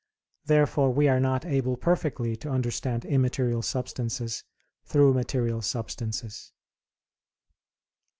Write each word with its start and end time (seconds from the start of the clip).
Therefore 0.45 0.91
we 0.91 1.07
are 1.07 1.19
not 1.19 1.45
able 1.45 1.77
perfectly 1.77 2.35
to 2.37 2.49
understand 2.49 3.05
immaterial 3.05 3.61
substances 3.61 4.43
through 4.83 5.13
material 5.13 5.61
substances. 5.61 6.51